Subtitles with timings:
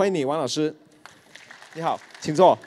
[0.00, 0.74] 欢迎你，王老师。
[1.74, 2.58] 你好，请坐。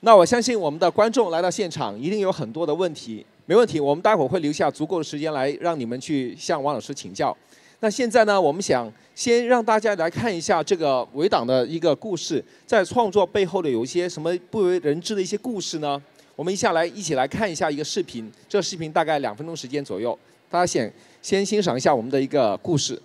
[0.00, 3.24] 那我相信我们的观众来到现场，一定有很多的问题。
[3.46, 7.34] 没问题，我们待会儿会留下足够的时间来让你们去向王老师请教。
[7.80, 15.98] 那现在呢，我们想先让大家来看一下这个围挡的一个故事，在创作背后的有一些什么不为人知的一些故事呢？
[16.36, 20.18] 我们一下来一起来看一下一个视频，这个视频大概两分钟时间左右，
[20.50, 23.00] 大家先先欣赏一下我们的一个故事。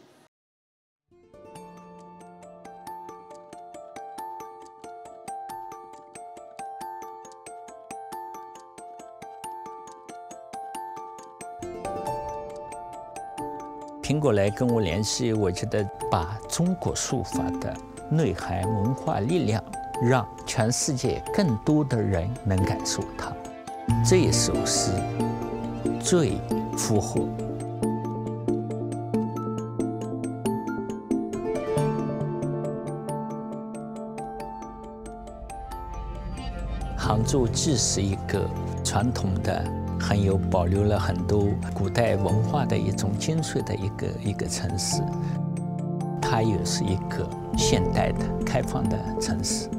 [14.27, 17.73] 后来跟我联系，我觉得把中国书法的
[18.09, 19.63] 内涵、文化力量，
[20.03, 23.31] 让全世界更多的人能感受它。
[24.03, 24.91] 这首诗
[26.01, 26.33] 最
[26.77, 27.25] 符合
[36.97, 38.45] 杭州，既是一个
[38.83, 39.86] 传统的。
[39.99, 45.01] 很有保留了很多古代文化的一种精髓的一个一个城市，
[46.21, 49.69] 它又是一个现代的开放的城市。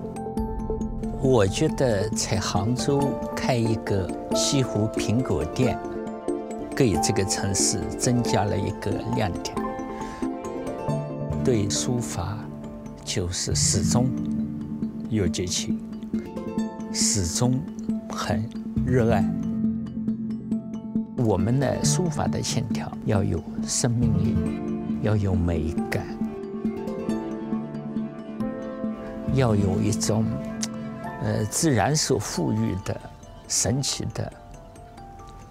[1.20, 3.00] 我觉得在杭州
[3.34, 5.78] 开一个西湖苹果店，
[6.76, 9.56] 给这个城市增加了一个亮点。
[11.44, 12.38] 对书法
[13.04, 14.06] 就是始终
[15.08, 15.80] 有激情，
[16.92, 17.58] 始终
[18.10, 18.48] 很
[18.86, 19.24] 热爱。
[21.28, 24.34] 我们的书法的线条要有生命力，
[25.02, 26.02] 要有美感，
[29.34, 30.24] 要有一种
[31.22, 32.98] 呃自然所赋予的
[33.46, 34.32] 神奇的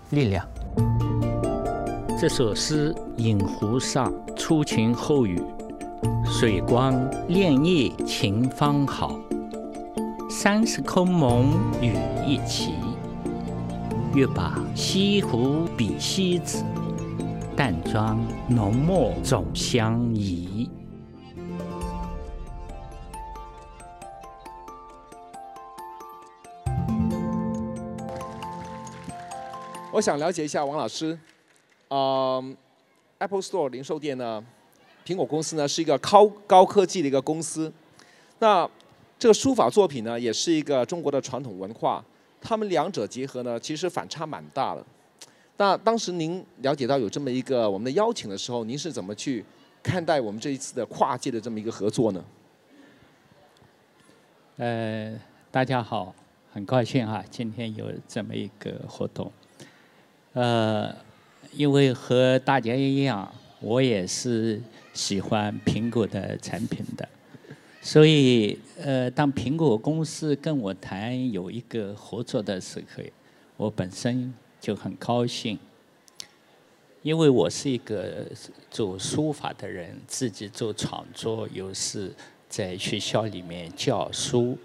[0.10, 0.44] 力量。
[2.20, 5.40] 这首诗《饮湖上》初晴后雨，
[6.26, 6.96] 水光
[7.30, 9.16] 潋滟晴方好，
[10.28, 11.52] 山色空蒙
[11.84, 11.94] 雨
[12.26, 12.74] 亦奇。
[14.18, 16.66] 欲把西湖比西子，
[17.56, 18.20] 淡妆
[18.50, 20.68] 浓墨总相宜。
[29.92, 31.16] 我想了解一下王老师，
[31.90, 32.58] 嗯
[33.20, 34.44] ，Apple Store 零售店呢，
[35.06, 37.72] 苹果公司呢是一个高高科技的一个公司，
[38.40, 38.68] 那
[39.20, 42.04] 这个书法作品呢，也是一个中国的传统文化。
[42.48, 44.82] 他们两者结合呢，其实反差蛮大的。
[45.58, 49.44] 那当时您了解到有这么一个我们的邀请的时候，您是怎么去
[49.84, 52.24] 看待我们这一次的跨界的这么一个合作呢？
[54.56, 55.20] 呃，
[55.52, 56.16] 大家好，
[56.54, 59.30] 很高兴哈，今天有这么一个活动。
[60.32, 60.96] 呃，
[61.52, 63.30] 因为和大家一样，
[63.60, 64.62] 我也是
[64.94, 67.10] 喜欢苹果的产品的。
[67.88, 73.02] 所以，呃，当苹果公司跟我谈有一个合作的时候，
[73.56, 75.58] 我本身就很高兴，
[77.02, 78.26] 因为我是一个
[78.70, 82.14] 做书法的人，自己做创作，又是
[82.50, 84.58] 在学校里面教书，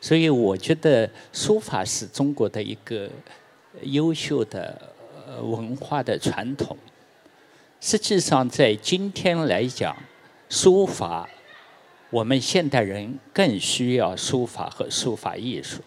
[0.00, 3.10] 所以我觉得书法是中国的一个
[3.82, 4.94] 优秀的
[5.42, 6.74] 文化的传统。
[7.82, 9.94] 实际上，在今天来讲，
[10.48, 11.28] 书法。
[12.10, 15.82] 我们现代人更需要书法和书法艺术，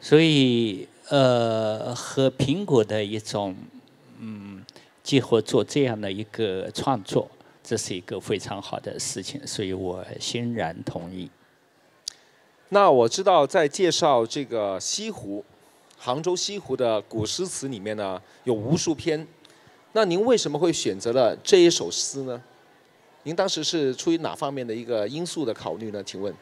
[0.00, 3.54] 所以呃，和苹果的一种
[4.18, 4.64] 嗯
[5.02, 7.30] 结合做这样的一个创作，
[7.62, 11.30] 这是一个非常好的事情，所以我欣然同意。
[12.70, 15.44] 那我知道，在介绍这个西湖，
[15.98, 19.28] 杭州西湖的古诗词里面呢，有无数篇，
[19.92, 22.42] 那您为什么会选择了这一首诗呢？
[23.24, 26.02] 您当时是出于哪方面的一个因素的考虑呢？
[26.04, 26.34] 请问？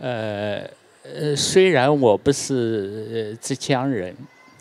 [0.00, 0.68] 呃
[1.04, 4.14] 呃，虽然我不是浙江人，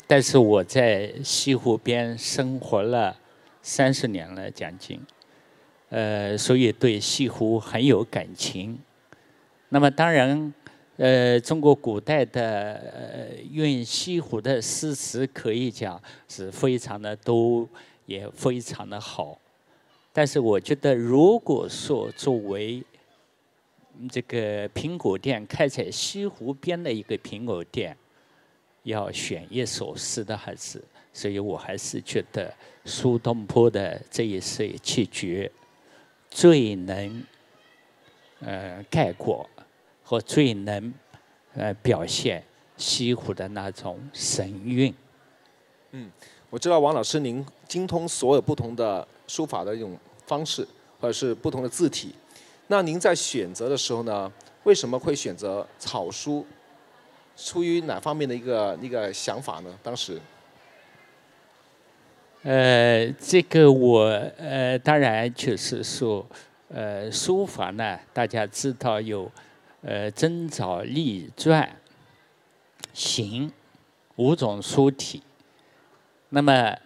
[0.06, 3.15] 但是我在西湖边生活了
[3.63, 5.01] 三十年了，将近，
[5.89, 8.79] 呃，所以对西湖很有感情。
[9.69, 10.53] 那么当然，
[10.97, 17.67] 呃，中国古代的呃运西湖的诗词可以讲是非常的多，
[18.05, 19.39] 也非常的好。
[20.19, 22.83] 但是我觉得，如果说作为
[24.12, 27.95] 这个苹果店开在西湖边的一个苹果店，
[28.83, 30.83] 要选一首诗的还是，
[31.13, 35.50] 所以我还是觉得苏东坡的这一首七绝
[36.30, 37.24] 最能
[38.42, 39.50] 呃概括
[40.04, 40.94] 和最能
[41.54, 42.44] 呃表现
[42.75, 44.94] 西湖的那种神韵。
[45.92, 46.12] 嗯，
[46.50, 49.07] 我知道王老师您精通所有不同的。
[49.30, 49.95] 书法的一种
[50.29, 50.65] 方式，
[51.01, 52.13] 或者是不同的字体。
[52.67, 54.31] 那您在选择的时候呢，
[54.63, 56.45] 为什么会选择草书？
[57.35, 59.79] 出于哪方面的一个一个想法呢？
[59.81, 60.21] 当时？
[62.43, 64.03] 呃，这个我
[64.37, 66.25] 呃，当然就是说，
[66.69, 69.31] 呃，书法呢，大家知道有
[69.81, 71.67] 呃真草、隶、篆、
[72.93, 73.51] 行
[74.17, 75.23] 五种书体。
[76.29, 76.77] 那么，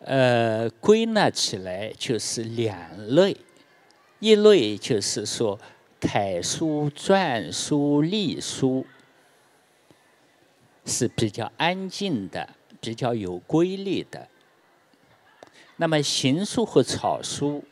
[0.00, 3.36] 呃，归纳起来就是两类，
[4.20, 5.58] 一类就是说
[5.98, 8.86] 楷书、篆书、隶书
[10.84, 12.50] 是比较安静的，
[12.80, 14.28] 比较有规律的。
[15.76, 17.64] 那么行书和草书，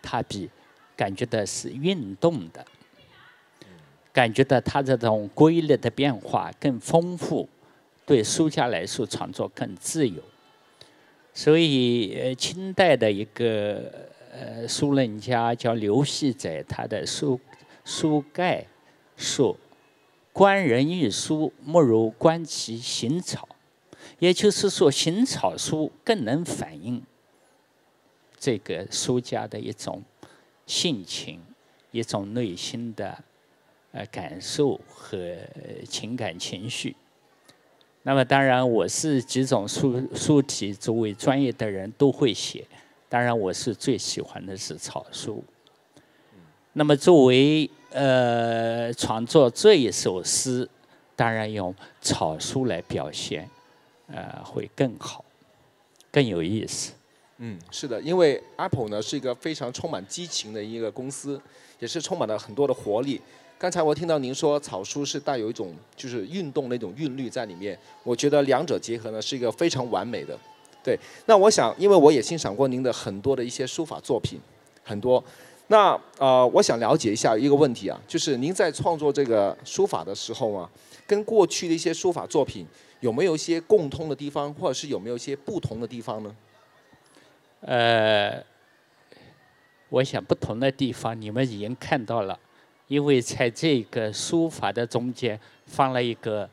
[0.00, 0.48] 它比
[0.94, 2.64] 感觉到是运动的，
[4.12, 7.48] 感觉到它这种规律的变化更丰富，
[8.06, 10.22] 对书家来说创作更自由。
[11.38, 17.38] 所以，呃，清代的一个呃书论家叫刘熙载，他的书
[17.84, 18.66] 书概
[19.16, 19.56] 说
[20.34, 23.48] ：“观人一书，莫如观其行草。”
[24.18, 27.00] 也就是说，行草书更能反映
[28.36, 30.02] 这个书家的一种
[30.66, 31.40] 性情、
[31.92, 33.16] 一种内心的
[33.92, 35.36] 呃感受和
[35.88, 36.96] 情感情绪。
[38.02, 42.64] 那么，当然，我是几种书书体，作为专业的人都会写。
[43.08, 45.44] 当然，我是最喜欢的是草书。
[46.72, 50.68] 那么，作为呃创作这一首诗，
[51.14, 53.48] 当然用草书来表现。
[54.10, 55.22] 呃，会更好，
[56.10, 56.94] 更有意思。
[57.36, 61.38] 嗯，是的，因为 Apple 呢是一个非常充满激情的一个公司，
[61.78, 63.20] 也是充满了很多的活力。
[63.58, 70.38] 刚才我听到您说草书是带有一种就是运动那种韵律在里面，我觉得两者结合呢是一个非常完美的。
[70.84, 70.96] 对，
[71.26, 74.38] 那我想，因为我也欣赏过您的很多的一些书法作品，
[74.84, 75.22] 很多。
[75.66, 80.70] 那呃，我想了解一下一个问题啊，就是您在创作这个书法的时候啊，
[81.06, 82.66] 跟过去的一些书法作品。
[83.00, 86.36] 有没有一些共通的地方，或者是有没有一些不同的地方呢？
[87.60, 88.42] 呃，
[89.88, 92.36] 我想不同的地方你们已经看到了，
[92.88, 96.48] 因为在这个书法的中间放了一个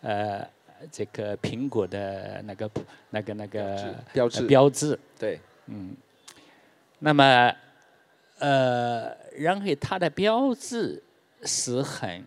[0.00, 0.44] 呃
[0.90, 2.70] 这个苹果的那个
[3.10, 4.98] 那个那个标志标志。
[5.18, 5.94] 对，嗯。
[6.98, 7.54] 那么
[8.38, 11.02] 呃，然后它的标志
[11.44, 12.24] 是很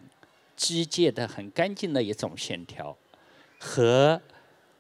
[0.56, 2.96] 机械的、很干净的一种线条。
[3.60, 4.22] 和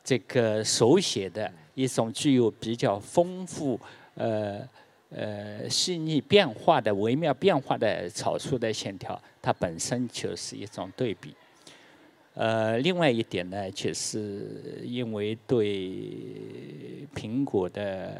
[0.03, 3.80] 这个手写的一种具有比较丰富、
[4.13, 4.62] 呃
[5.09, 11.33] 呃细腻变化的微妙变化的草书的线条，它本身就是一种对比。
[12.33, 15.89] 呃，另外一点呢，就是因为对
[17.15, 18.15] 苹果的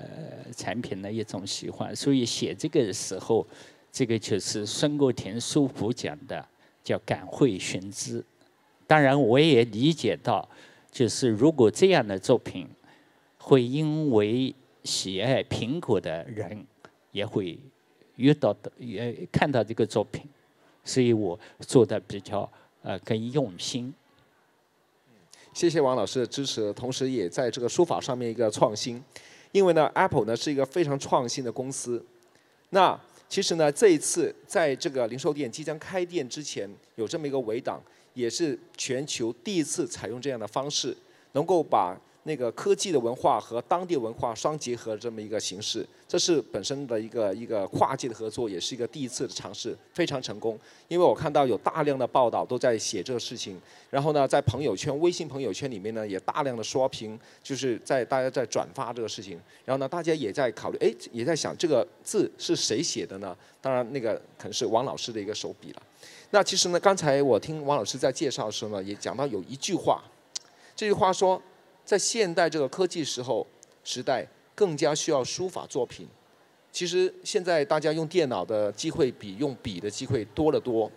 [0.56, 3.45] 产品的一种喜欢，所以写这个时候，
[3.92, 6.44] 这个就是孙国庭书谱讲的，
[6.84, 8.24] 叫感会寻知。
[8.88, 10.50] 当然，我也理解到，
[10.89, 12.68] 就是如果这样的作品，
[13.38, 14.51] 会因为
[14.84, 16.66] 喜爱苹果的人，
[17.18, 17.60] 也会
[18.16, 20.22] 遇到的，也看到这个作品，
[20.84, 22.48] 所以我做的比较
[22.84, 23.91] 呃更用心。
[25.53, 29.03] 谢谢王老师的支持，同时也在这个书法上面一个创新，
[29.51, 32.06] 因为呢，Apple 呢是一个非常创新的公司。
[32.70, 37.82] 那其实呢，这一次在这个零售店即将开店之前，有这么一个围挡。
[38.13, 40.98] 也是全球第一次采用这样的方式，
[41.34, 41.96] 能够把
[42.27, 50.60] 那个科技的文化和当地文化相结合这么一个形式，这是本身的一个一个跨界的合作，也是一个第一次的尝试，非常成功。
[50.89, 53.57] 因为我看到有大量的报道都在写这个事情，
[53.89, 63.34] 然后呢，在朋友圈、微信朋友圈里面呢，也大量的刷屏，就是在大家在转发这个事情，然后呢，大家也在考虑，哎，也在想这个字是谁写的呢？
[63.62, 65.81] 当然，那个可能是王老师的一个手笔了。
[66.31, 70.03] 那其实呢，刚才我听王老师在介绍的时候呢，也讲到有一句话，
[70.75, 71.41] 这句话说，
[71.88, 73.48] 在现代这个科技时候
[73.86, 76.06] 时代，更加需要书法作品。
[76.70, 80.91] 其实现在大家用电脑的机会比用笔的机会多得多。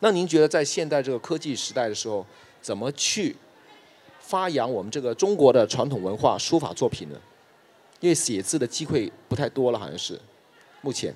[0.00, 2.26] 那您觉得在现代这个科技时代的时候，
[2.60, 3.36] 怎么去
[4.18, 7.20] 发扬我们这个中国的传统文化书法作品呢？
[8.00, 10.20] 因为写字的机会不太多了，好像是
[10.80, 11.14] 目前。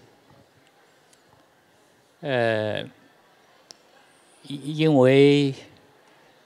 [2.21, 2.89] 呃。
[4.45, 5.55] 因因为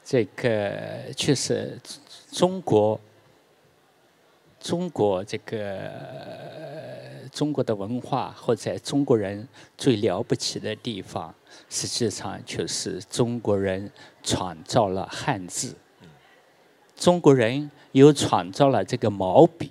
[0.05, 1.81] 这个确实，
[2.31, 3.01] 中国
[4.61, 5.91] 中国这个
[7.33, 11.35] 中国的文化或者中国人最了不起的地方，
[11.71, 13.91] 实际上就是中国人
[14.23, 15.75] 创造了汉字，
[16.95, 19.71] 中国人又创造了这个毛笔。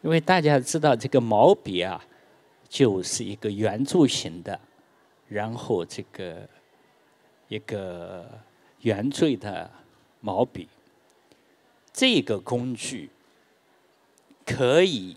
[0.00, 2.02] 因为大家知道这个毛笔啊，
[2.68, 4.58] 就是一个圆柱形的，
[5.28, 6.48] 然后这个
[7.46, 8.26] 一个
[8.82, 9.70] 圆锥的
[10.20, 10.68] 毛笔，
[11.92, 13.10] 这个工具
[14.46, 15.16] 可以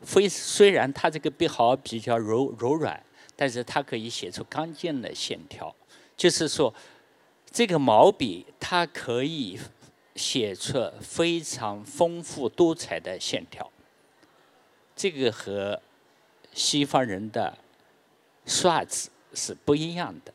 [0.00, 3.02] 非虽然它这个笔毫比较柔柔软，
[3.34, 5.74] 但是它可以写出刚健的线条，
[6.16, 6.72] 就是说
[7.50, 9.58] 这个毛笔它可以。
[10.16, 13.70] 写出非常丰富多彩的线条，
[14.96, 15.82] 这个和
[16.54, 17.58] 西方人的
[18.46, 20.32] 刷子是不一样的。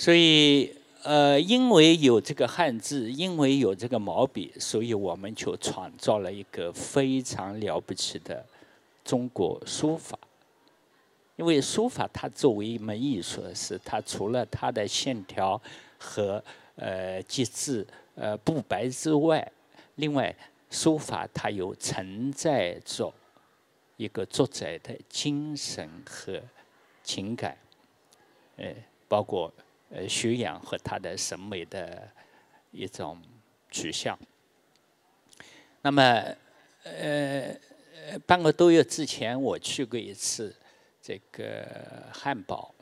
[0.00, 8.42] 所以，呃，因为有这个汉字，因为有这个毛笔，所以我们就创造了一个非常了不起的
[9.04, 10.18] 中国书法。
[11.36, 15.60] 因为书法它作为一门艺术，是它除了它的线条
[15.98, 16.42] 和
[16.76, 19.52] 呃，即字、呃，不白之外，
[19.96, 20.34] 另外
[20.70, 23.12] 书法它有承载着
[23.98, 26.40] 一个作者的精神和
[27.04, 27.54] 情感，
[28.56, 28.74] 呃，
[29.06, 29.52] 包括
[29.90, 32.08] 呃修养和他的审美的
[32.70, 33.20] 一种
[33.70, 34.18] 取向。
[35.82, 36.02] 那么，
[36.84, 37.54] 呃，
[38.26, 40.54] 半个多月之前我去过一次
[41.02, 41.66] 这个
[42.12, 42.74] 汉堡，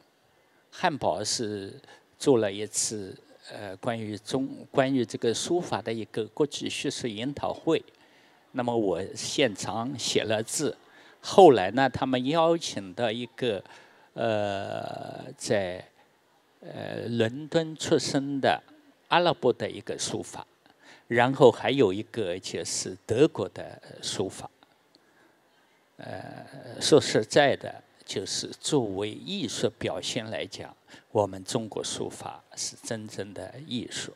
[0.71, 1.81] 汉堡是
[2.17, 3.17] 做了一次。
[3.51, 7.83] 呃，关于中关于这个书法的一个国际学术研讨会，
[8.53, 10.77] 那么我现场写了字。
[11.23, 13.65] 后来呢，他们邀请到一个
[14.13, 15.83] 呃，在
[16.61, 18.63] 呃伦敦出生的
[19.09, 20.47] 阿拉伯的一个书法，
[21.07, 24.51] 然后还有一个就是德国的书法。
[25.97, 27.83] 呃，说实在的。
[28.09, 30.75] 就是作为艺术表现来讲，
[31.13, 34.15] 我们中国书法是真正的艺术。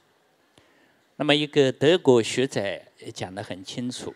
[1.17, 2.81] 那么，一个德国学者
[3.13, 4.15] 讲得很清楚，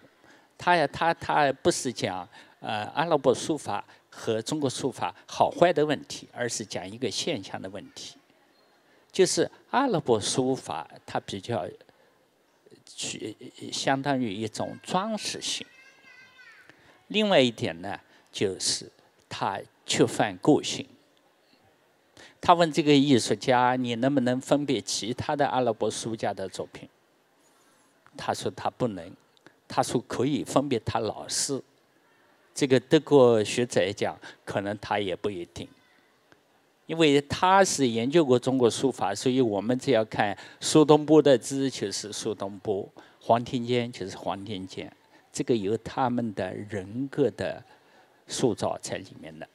[0.57, 2.27] 他呀，他他不是讲
[2.61, 3.85] 呃阿拉伯书法
[4.17, 8.17] 和中国书法好坏的问题，而是讲一个现象的问题，
[9.13, 11.69] 就是阿拉伯书法它比较
[12.87, 13.37] 去
[13.71, 15.67] 相当于一种装饰性。
[17.09, 18.01] 另外一点呢，
[18.33, 18.91] 就是。
[19.29, 20.87] 他缺乏个性。
[22.41, 26.89] 他问这个艺术家：“你能不能分辨其他的阿拉伯书家的作品？”
[28.17, 29.15] 他说：“他不能。”
[29.67, 31.61] 他说：“可以分别他老师。”
[32.57, 35.69] 这个德国学者来讲：“可能他也不一定，
[36.87, 42.89] 因为他是研究过中国书法，所以我们只要看苏东坡的字就是苏东坡，
[43.21, 44.91] 黄庭坚就是黄庭坚，
[45.31, 47.63] 这个有他们的人格的。”
[48.29, 49.49] 塑造在里面的，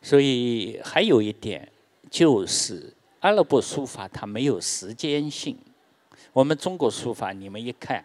[0.00, 1.70] 所以还有一点
[2.10, 5.58] 就是阿拉伯书法它没有时间性，
[6.32, 8.02] 我们中国书法你们一看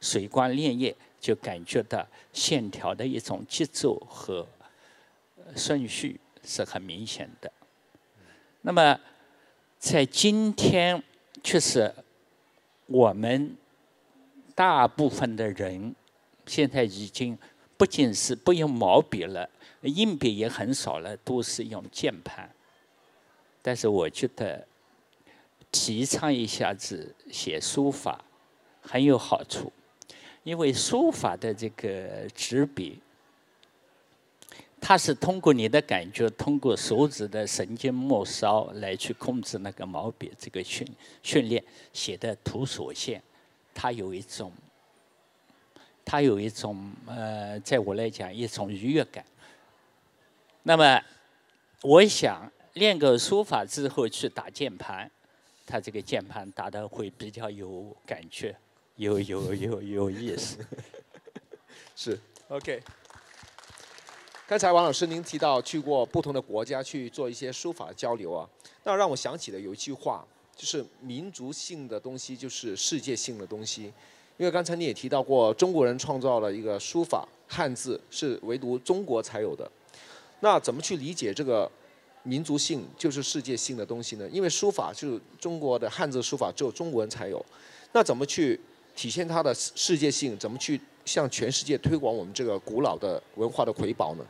[0.00, 0.94] 水光潋滟
[1.26, 4.46] 就感觉到线条的一种节奏和
[5.56, 7.50] 顺序是很明显的。
[8.62, 9.00] 那么
[9.78, 11.02] 在今天，
[11.42, 11.92] 确实
[12.86, 13.56] 我们
[14.54, 15.94] 大部分的人
[16.46, 17.36] 现在已经。
[17.78, 19.50] 不仅是不用毛笔了，
[19.82, 22.50] 硬笔也很少了，都是用键盘。
[23.60, 24.66] 但是我觉得
[25.70, 28.24] 提倡一下子写书法
[28.80, 29.70] 很有好处，
[30.46, 33.00] 因为书法的这个执笔，
[34.80, 40.86] 它是通过你的感觉，通过手指的神经末梢来去控制那个毛笔这个训
[41.20, 41.60] 训练
[41.92, 43.20] 写的图所线，
[43.74, 44.52] 它有一种。
[46.08, 49.24] 它有一种呃，在我来讲一种愉悦感。
[50.62, 51.02] 那么，
[51.82, 55.10] 我想练个书法之后去打键盘，
[55.66, 58.56] 它这个键盘打的会比较有感觉，
[58.96, 60.58] 有有有有意思。
[61.94, 62.82] 是，OK。
[64.48, 68.48] 刚才王老师您提到去过不同的国家去做一些书法交流啊，
[68.84, 70.24] 那让我想起了有一句话，
[70.54, 73.92] 就是民族性的东西就是世界性的东西。
[74.38, 79.70] 因为刚才你也提到过，中国人创造了一个书法汉字，是唯独中国才有的。
[80.40, 81.70] 那怎么去理解这个
[82.22, 84.28] 民族性就是世界性的东西呢？
[84.30, 87.44] 因为书法就是中国的汉字书法，只有中国人才有。
[87.92, 88.60] 那怎么去
[88.96, 90.36] 体现它的世界性？
[90.36, 94.26] 怎么去向全世界推广我们这个古老的文化的瑰宝呢？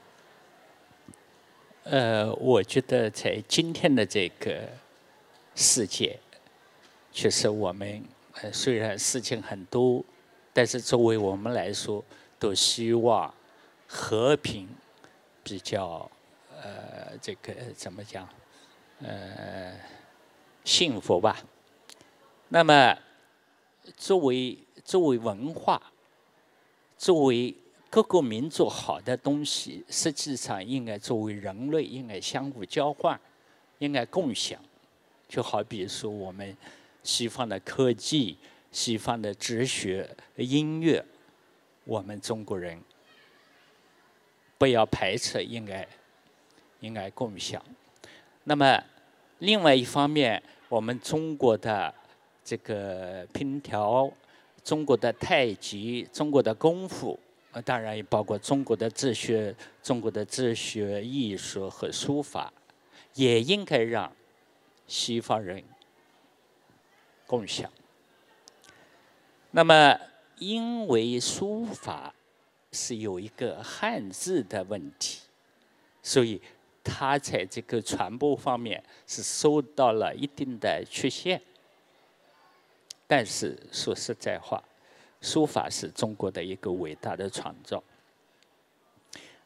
[1.84, 4.68] 呃，我觉得在今天的这个
[5.54, 6.18] 世界，
[7.12, 8.04] 确实我们。
[8.42, 10.04] 呃，虽然事情很多，
[10.52, 12.04] 但是作为我们来说，
[12.38, 13.32] 都希望
[13.86, 14.68] 和平
[15.42, 16.10] 比较
[16.60, 18.28] 呃，这个怎么讲？
[19.00, 19.72] 呃，
[20.64, 21.38] 幸福吧。
[22.48, 22.98] 那么，
[23.96, 25.80] 作为作为文化，
[26.96, 27.54] 作为
[27.90, 33.20] 各个民族好的东西，实际上应该作为人类应该相互交换，
[33.78, 34.60] 应该共享。
[35.28, 36.56] 就好比说我们
[37.02, 38.36] 西方的科技、
[38.70, 41.04] 西方的哲学、音乐，
[41.84, 42.80] 我们中国人
[44.58, 45.86] 不要排斥，应该
[46.80, 47.62] 应该共享。
[48.44, 48.82] 那么
[49.38, 51.92] 另外一方面，我们中国的
[52.46, 54.08] 这个拼条、
[54.62, 57.18] 中国的太极、中国的功夫，
[57.64, 62.52] 当然也包括中国的哲学、中国的哲学、艺术和书法，
[63.14, 64.12] 也应该让
[64.86, 65.64] 西方人
[67.26, 67.68] 共享。
[69.50, 69.98] 那么，
[70.38, 72.14] 因为书法
[72.70, 75.22] 是有一个汉字的问题，
[76.00, 76.40] 所以
[76.84, 81.42] 它在这个传播方面是受到了一定的缺陷。
[83.06, 84.62] 但是说实在话，
[85.20, 87.82] 书法是中国的一个伟大的创造。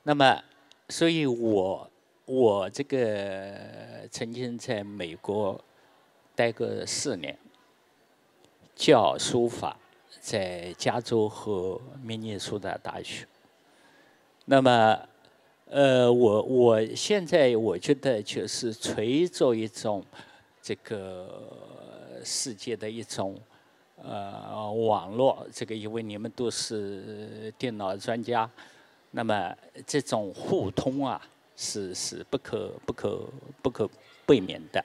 [0.03, 0.43] 那么，
[0.89, 1.91] 所以我
[2.25, 5.63] 我这个曾经在美国
[6.35, 7.37] 待过四年，
[8.75, 9.77] 教书法，
[10.21, 13.27] 在加州和明尼苏达大学。
[14.47, 14.99] 那么，
[15.67, 20.03] 呃，我我现在我觉得就是随着一种
[20.63, 23.39] 这个世界的一种。
[24.03, 28.49] 呃，网络这个，因为你们都是电脑专家，
[29.11, 29.55] 那么
[29.87, 31.21] 这种互通啊，
[31.57, 33.29] 是是不可不可
[33.61, 33.89] 不可
[34.27, 34.83] 避免的。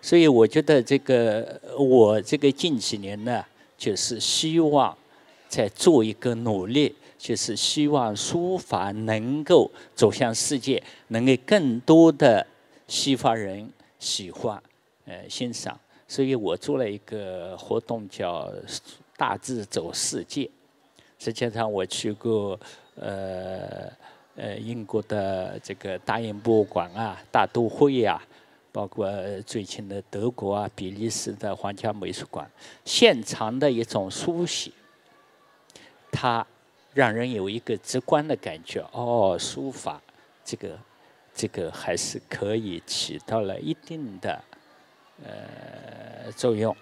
[0.00, 3.44] 所以我觉得这个我这个近几年呢，
[3.78, 4.96] 就是希望
[5.48, 12.44] 在做一个努力，就是希望书法能够走向世界，能给更多的
[12.88, 13.70] 西方人
[14.00, 14.60] 喜欢
[15.04, 15.78] 呃欣赏。
[16.12, 18.52] 所以我做了一个活动，叫
[19.16, 20.46] “大字走世界”。
[21.18, 22.60] 实际上，我去过
[22.96, 23.90] 呃
[24.36, 28.22] 呃英国的这个大英博物馆啊、大都会啊，
[28.70, 29.10] 包括
[29.46, 32.46] 最近的德国啊、比利时的皇家美术馆，
[32.84, 34.70] 现场的一种书写，
[36.10, 36.46] 它
[36.92, 38.86] 让人有一个直观的感觉。
[38.92, 39.98] 哦，书法
[40.44, 40.78] 这个
[41.34, 44.44] 这个还是可以起到了一定的。
[45.24, 46.76] 呃，作用，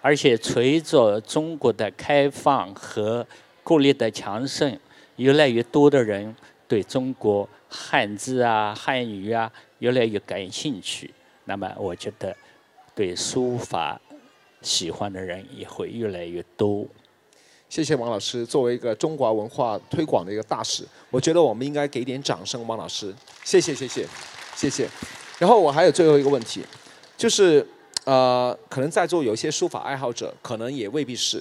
[0.00, 3.26] 而且随着中国的开放和
[3.62, 4.78] 国力的强盛，
[5.16, 6.34] 越来越多的人
[6.66, 11.12] 对中国汉字啊、汉语啊越来越感兴趣。
[11.44, 12.34] 那么，我觉得
[12.94, 14.00] 对书法
[14.62, 16.86] 喜欢的人也会越来越多。
[17.68, 23.14] 谢谢王老师，作为一个中华文化推广的一个大使，我觉得我们应该给点掌声，王老师。
[23.44, 24.06] 谢谢，谢谢，
[24.54, 24.88] 谢谢。
[25.38, 26.64] 然后我还有最后一个问题，
[27.18, 27.66] 就是。
[28.04, 31.40] 呃，可能在座有一些书法爱好者，可能也未必是。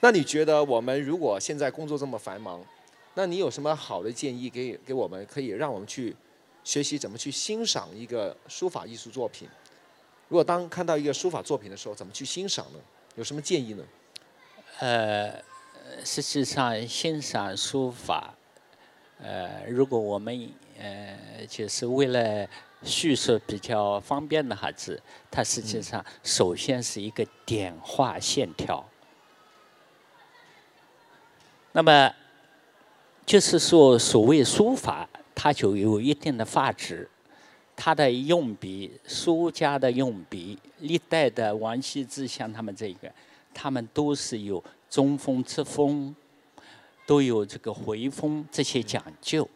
[0.00, 2.64] 那你觉得我们如果现在工作这么繁忙，
[3.12, 6.16] 那你有什么好的建议给给我们，可以让我们去
[6.64, 9.46] 学习怎么去欣赏一个书法艺术作品？
[10.28, 12.78] 如果当看到一个书法作品的时候，怎么去欣赏呢？
[13.16, 13.84] 有什么建议呢？
[14.78, 15.34] 呃，
[16.02, 18.34] 实际上欣赏书法，
[19.22, 22.48] 呃，如果我们呃，就是为了。
[22.82, 28.82] 叙述比较方便的哈子，它实际上首先是一个点画线条。
[31.72, 32.12] 那么，
[33.26, 37.08] 就是说，所谓书法，它就有一定的发质，
[37.76, 43.12] 它的用笔，书家的用笔，历代的王羲之像他们这个，
[43.52, 46.16] 他们都是有中锋、侧锋，
[47.06, 49.46] 都有这个回锋这些讲究。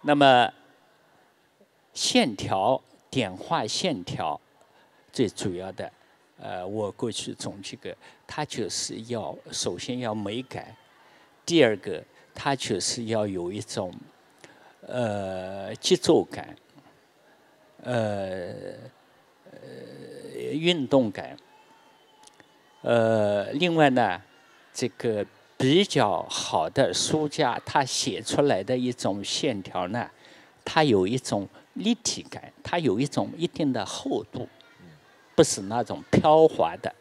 [0.00, 0.50] 那么。
[1.94, 4.40] 线条点画线条，
[5.12, 5.92] 最主要的，
[6.40, 7.94] 呃，我过去总结个，
[8.26, 10.74] 它就是要首先要美感，
[11.44, 12.02] 第二个，
[12.34, 13.92] 它就是要有一种，
[14.86, 16.56] 呃，节奏感，
[17.82, 18.54] 呃，
[19.50, 19.58] 呃，
[20.52, 21.36] 运动感，
[22.80, 24.22] 呃，另外呢，
[24.72, 25.26] 这个
[25.58, 30.10] 比较好的书家，他写出来的一种线条呢，
[30.64, 31.46] 它有一种。
[31.74, 34.48] 立体感，它有一种一定的厚度，
[35.34, 36.94] 不是那种飘滑的，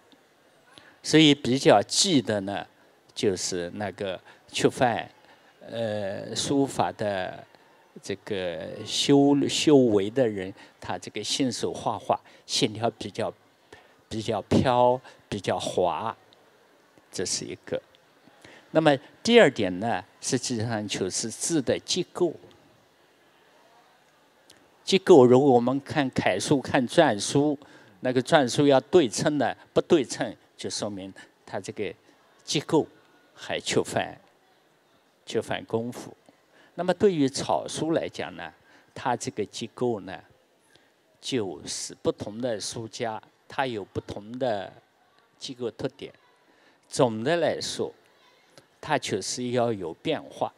[1.03, 2.65] 所以比较记得呢，
[3.13, 4.87] 就是那个缺乏
[5.69, 7.45] 呃书法的
[8.01, 13.33] 这个修修为的人，他这个新手画画线条比较
[14.07, 16.15] 比较飘，比较滑，
[17.11, 17.81] 这是一个。
[18.71, 22.33] 那么第二点呢，实际上就是字的结构。
[24.83, 27.57] 结构，如果我们看楷书、看篆书，
[28.01, 31.13] 那个篆书要对称的，不对称就说明
[31.45, 31.93] 它这个
[32.43, 32.85] 结构
[33.33, 34.03] 还缺乏
[35.25, 36.15] 缺乏功夫。
[36.75, 38.51] 那么对于草书来讲呢，
[38.93, 40.19] 它这个结构呢，
[41.21, 44.71] 就是不同的书家，它有不同的
[45.37, 46.11] 机构特点。
[46.89, 47.93] 总的来说，
[48.81, 50.51] 它就是要有变化。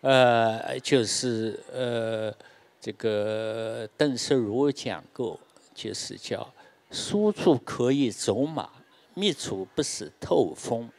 [0.00, 2.34] 呃，就是呃，
[2.80, 5.38] 这个邓世如讲过，
[5.74, 6.52] 就是叫
[6.90, 8.70] 书处可以走马，
[9.14, 10.90] 密处不使透风。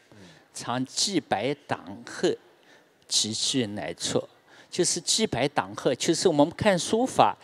[0.54, 2.36] 常记白挡鹤，
[3.08, 4.30] 其句乃错。
[4.70, 7.38] 就是记白挡鹤，就是我们看书法，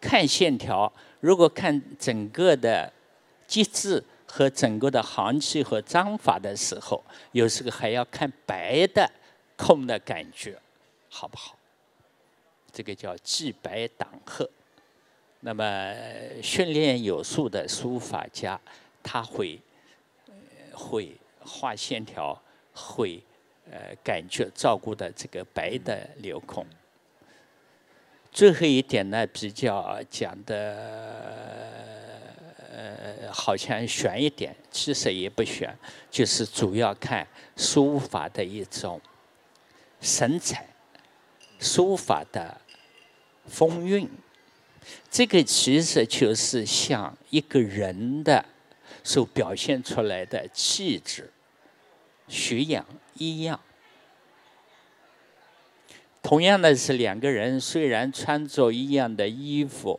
[0.00, 2.92] 看线条，如果看整个的
[3.46, 9.08] 机制和整个的行气和章法的时候，有时候还要看白的
[9.56, 10.58] 空的感觉，
[11.08, 11.56] 好不好？
[12.72, 14.48] 这个叫记白挡鹤。
[15.40, 15.94] 那么
[16.42, 18.60] 训练有素的书法家，
[19.02, 19.60] 他会
[20.72, 21.16] 会。
[21.46, 23.22] 画线条会，
[23.70, 26.66] 呃，感觉照顾的这个白的留空。
[28.32, 30.74] 最后一点呢，比较讲的，
[32.72, 35.76] 呃，好像悬一点，其实也不悬，
[36.10, 38.98] 就是主要看书法的一种
[40.04, 40.66] 神采，
[41.58, 42.60] 书法的
[43.46, 44.06] 风韵。
[45.10, 48.44] 这个其实就是像一个人的
[49.02, 51.32] 所表现出来的气质。
[52.28, 53.58] 学养一样，
[56.22, 59.98] 同样的是两个人虽然穿着一样的衣服，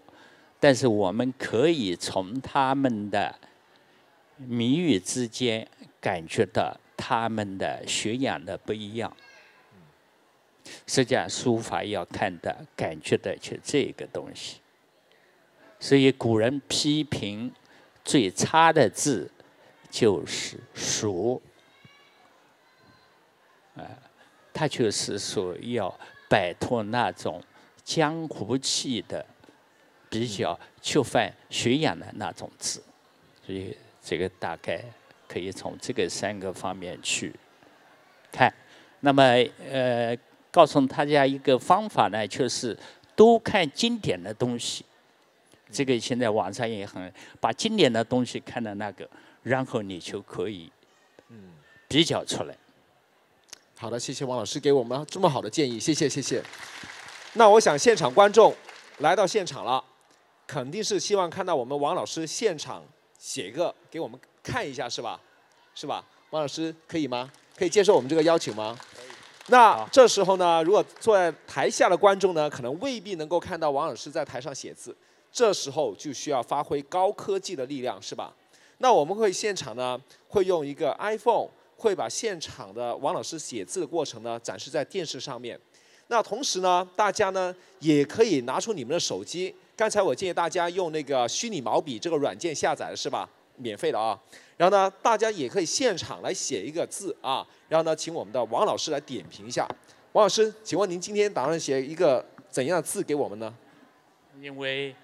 [0.60, 3.34] 但是我们可以从他们的
[4.38, 5.68] 谜语之间
[6.00, 9.12] 感觉到他们的学养的不一样。
[10.88, 14.58] 实际上，书法要看的感觉的就这个东西。
[15.80, 17.54] 所以古人批评
[18.04, 19.30] 最差的字
[19.90, 21.42] 就是“俗”。
[23.76, 23.84] 啊，
[24.54, 25.94] 他就是说要
[26.30, 27.44] 摆脱那种
[27.84, 29.26] 江湖气的、
[30.10, 32.82] 比较缺乏学养的那种字，
[33.46, 34.82] 所以这个大概
[35.28, 37.34] 可以从这个三个方面去
[38.32, 38.52] 看。
[39.02, 39.22] 那么，
[39.70, 40.18] 呃，
[40.56, 42.78] 告诉大家一个方法呢，就是
[43.14, 44.86] 多看经典的东西。
[45.70, 49.06] 这个现在网上也很把经典的东西看到那个，
[49.44, 50.72] 然后你就可以
[51.90, 52.56] 比较出来。
[53.76, 56.42] 好的，谢谢王老师给我们这么好的建议，谢谢谢谢。
[57.34, 58.56] 那我想现场观众
[59.00, 59.84] 来到现场了，
[60.48, 62.82] 肯定是希望看到我们王老师现场
[63.20, 65.20] 写一个给我们看一下，是吧？
[65.76, 66.02] 是吧？
[66.30, 67.30] 王老师可以吗？
[67.58, 68.78] 可以接受我们这个邀请吗？
[69.48, 74.96] 那这时候呢，如果坐在台下的观众呢，可能未必能够看到王老师在台上写字，
[75.32, 78.34] 这时候就需要发挥高科技的力量，是吧？
[78.80, 81.48] 那我们会现场呢，会用一个 iPhone。
[81.78, 85.60] 会把现场的王老师写字的过程呢展示在电视上面。
[86.08, 89.54] 那同时呢，大家呢也可以拿出你们的手机。
[89.76, 93.30] 刚才我建议大家用那个虚拟毛笔这个软件下载的是吧？
[93.58, 94.20] 免费的啊。
[94.58, 97.46] 然后呢，大家也可以现场来写一个字啊。
[97.68, 99.68] 然后呢，请我们的王老师来点评一下。
[100.14, 103.54] 王老师，请问您今天打算写一个怎样的字给我们呢？
[104.42, 104.96] 因为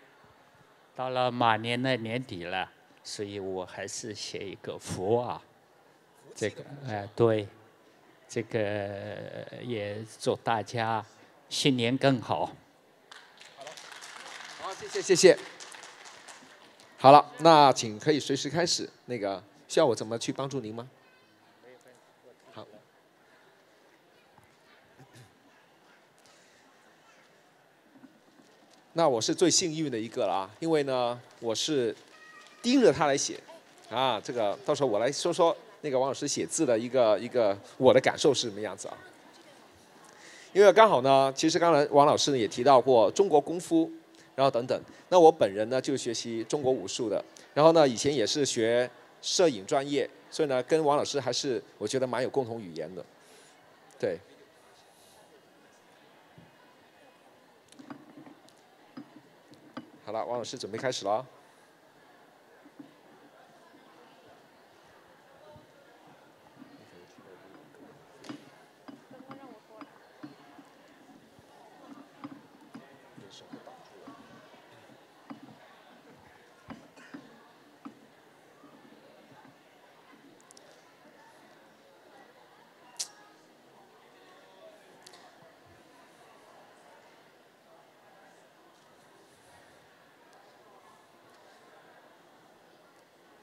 [0.95, 2.69] 到了马年的年底了，
[3.03, 5.41] 所以我还是写一个福啊。
[6.33, 7.47] 这个哎，对，
[8.27, 8.59] 这个
[9.63, 11.05] 也祝大家
[11.49, 12.45] 新年更好。
[12.45, 13.71] 好了，
[14.61, 15.37] 好，谢谢谢谢。
[17.01, 18.87] 好了，那请可以随时开始。
[19.07, 20.87] 那个需要我怎么去帮助您吗？
[22.53, 22.63] 好。
[28.93, 31.95] 那我是最幸运的一个了啊，因为呢，我是
[32.61, 33.39] 盯着他来写
[33.89, 34.21] 啊。
[34.23, 35.57] 这个到时候我来说说。
[35.83, 38.95] 那个王老师写字的一个一个我的感受是什么样子啊？
[40.53, 43.91] 因为刚好呢，其实刚才王老师也提到过中国功夫，
[44.35, 44.81] 然后等等。
[45.09, 48.89] 那我本人呢就学习中国武术的，然后呢以前也是学
[49.21, 53.05] 摄影专业，所以呢跟王老师还是我觉得蛮有共同语言的，
[53.99, 54.19] 对。
[60.03, 61.25] 好了，王老师准备开始了。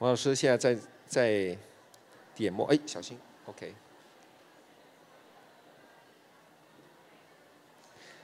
[0.09, 1.55] 老师现在在在
[2.33, 3.75] 点墨，哎，小心，OK。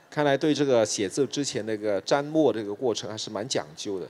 [0.09, 4.09] 看来对这个写字之前那个粘墨这个过程还是蛮讲究的。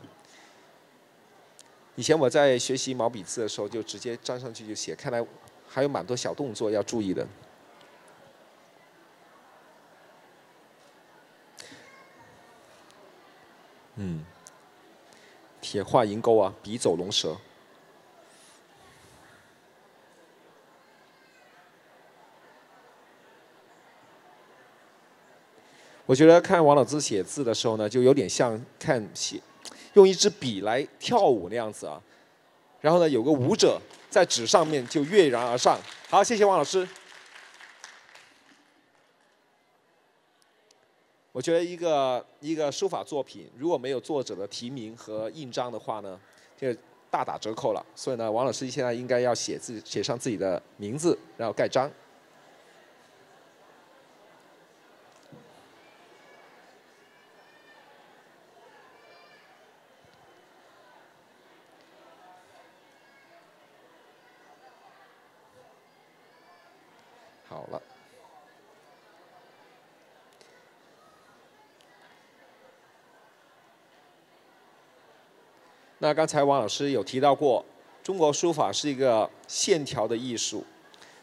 [1.96, 5.26] 以前我在学习毛笔字的时候，就直接粘上去就写，看来
[5.68, 7.28] 还有蛮多小动作要注意的。
[13.96, 14.24] 嗯，
[15.60, 17.36] 铁画银钩啊，笔走龙蛇。
[26.06, 29.42] 我觉得看王老师写字的时候呢，就有点像看写，
[29.94, 32.00] 用一支笔来跳舞那样子啊。
[32.80, 35.80] 然后呢，有个舞者在纸上面就跃然而上。
[36.08, 36.88] 好，谢谢王老师。
[41.32, 46.20] 我觉得一个一个书法作品如果没有作者的题名和印章的话呢，
[46.56, 46.72] 就
[47.10, 47.84] 大打折扣了。
[47.96, 51.92] 所以呢，王老师现在应该要写字，写上自己的名字，然后盖章。
[67.56, 67.82] 好了，
[76.00, 77.64] 那刚才王老师有提到过，
[78.04, 80.66] 中国书法是一个线条的艺术，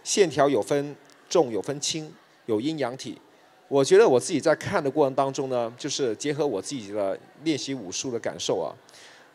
[0.03, 0.97] 线条有分
[1.29, 2.11] 重有分轻，
[2.47, 3.21] 有阴阳体。
[3.69, 8.73] 我觉得我自己在看的过程当中呢，就是结合我自己的练习武术的感受啊，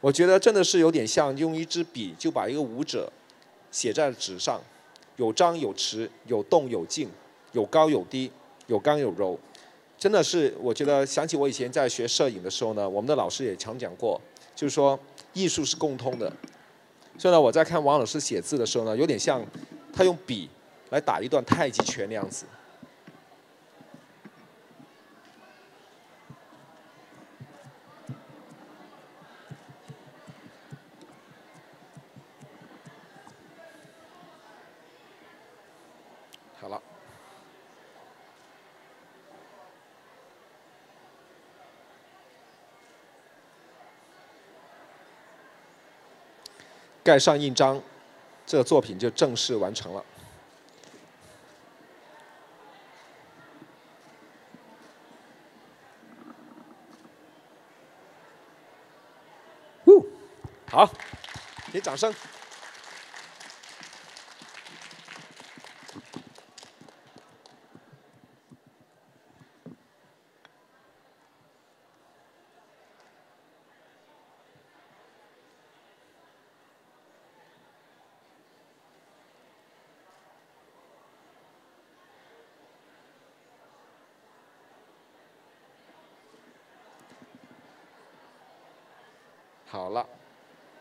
[0.01, 3.13] 我觉得真的是有点像用一支笔就把一个舞者
[3.69, 4.60] 写在纸上。
[5.17, 7.10] 有张有弛，有动有静，
[7.51, 8.32] 有高有低，
[8.67, 9.38] 有刚有柔，
[9.97, 14.21] 真的是我觉得想起我以前在学摄影的时候呢，我们的老师也常讲过，
[14.56, 14.97] 就是说
[15.34, 16.32] 艺术是共通的。
[17.17, 19.43] 所以呢，我在看王老师写字的时候呢，有点像
[19.91, 20.47] 他用笔
[20.91, 22.45] 来打一段太极拳那样子。
[36.60, 36.82] 好了，
[47.08, 47.82] 盖上印章，
[48.46, 50.04] 这个作品就正式完成了。
[60.70, 60.91] 好，
[61.72, 62.13] 给掌声。
[89.69, 90.08] 好了，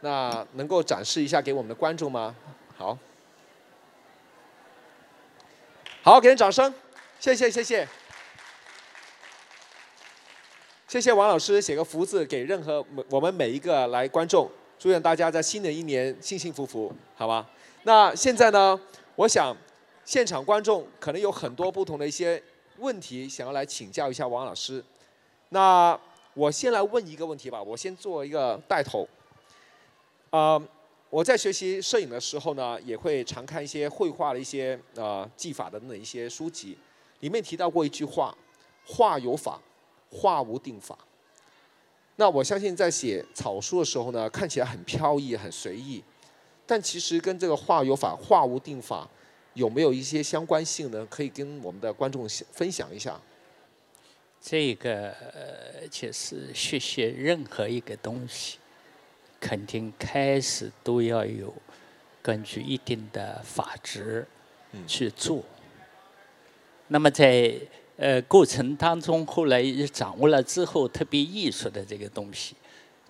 [0.01, 2.37] 那能够展示一下给我们的观众吗？
[2.77, 2.96] 好，
[6.03, 6.72] 好，给人掌声，
[7.18, 7.87] 谢谢谢谢，
[10.87, 17.44] 谢谢王老师写个福字给任何我们每一个来观众，祝愿大家在新的一年幸幸福福，好吧？
[17.83, 18.81] 那现在呢，
[19.16, 19.57] 我想
[20.05, 22.40] 现场观众可能有很多不同的一些
[22.77, 24.85] 问题想要来请教一下王老师，
[25.49, 25.99] 那。
[26.37, 29.09] 我先来问一个问题吧，我先做一个带头。
[30.29, 30.62] 啊，
[31.09, 36.77] 我在学习摄影的时候呢，也会常看一些绘画的一些呃技法的那一些书籍，
[37.20, 38.37] 里面提到过一句话：
[38.85, 39.59] 画有法，
[40.11, 40.99] 画无定法。
[42.16, 46.05] 那我相信在写草书的时候呢，看起来很飘逸、很随意，
[46.66, 49.09] 但其实跟这个画有法、画无定法
[49.55, 51.07] 有没有一些相关性呢？
[51.09, 53.18] 可以跟我们的观众分享一下。
[54.40, 58.59] 这个呃，其实学习任何一个东西，
[59.40, 61.53] 肯定开始都要有
[62.22, 64.25] 根据一定的法则
[64.87, 65.42] 去做。
[66.87, 67.57] 那么在
[67.96, 72.55] 呃过程当中，后来掌握了之后，特别艺术的这个东西，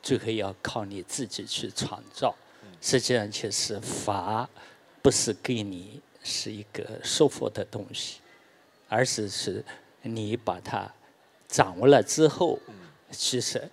[0.03, 2.35] 最后要靠你自己去创造。
[2.81, 4.49] 实际上，就是法
[5.03, 8.21] 不是给你是一个束缚的东西，
[8.89, 9.62] 而是是
[10.01, 10.91] 你把它。
[11.57, 12.59] 掌握了之后，
[13.11, 13.66] 其实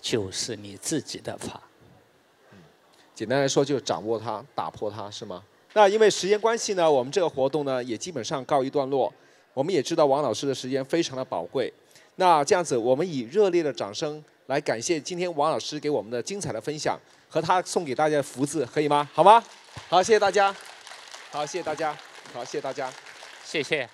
[0.00, 1.60] 就是你自己的法。
[3.14, 5.44] 简单来说，就是掌握它，打破它，是吗？
[5.72, 9.12] 那因为时间关系呢，我们这个活动呢也基本上告一段落。
[9.54, 11.72] 我们也知道王老师的时间非常的宝贵。
[12.16, 16.98] 那这样子，我们以热烈的掌声来感谢今天王老师给我们的精彩的分享
[17.28, 19.08] 和他送给大家的福字，可以吗？
[19.14, 19.40] 好吗？
[19.88, 20.52] 好，谢谢大家。
[21.30, 21.96] 好，谢谢大家。
[22.32, 22.92] 好，谢谢大家。
[23.44, 23.88] 谢谢。